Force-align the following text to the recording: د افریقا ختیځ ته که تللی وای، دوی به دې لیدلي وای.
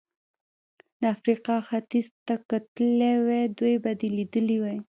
د 0.99 1.01
افریقا 1.15 1.55
ختیځ 1.67 2.07
ته 2.25 2.35
که 2.47 2.57
تللی 2.75 3.15
وای، 3.25 3.43
دوی 3.57 3.75
به 3.83 3.91
دې 3.99 4.09
لیدلي 4.17 4.57
وای. 4.59 4.79